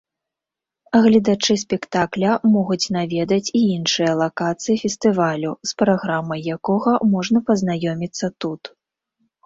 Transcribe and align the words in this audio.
Гледачы 1.05 1.53
спектакля 1.63 2.31
могуць 2.55 2.91
наведаць 2.97 3.51
і 3.61 3.63
іншыя 3.77 4.11
лакацыі 4.23 4.81
фестывалю, 4.87 5.51
з 5.69 5.79
праграмай 5.85 6.39
якога 6.59 6.91
можна 7.17 7.39
пазнаёміцца 7.53 8.37
тут. 8.45 8.61